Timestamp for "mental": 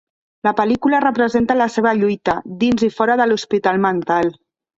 3.87-4.35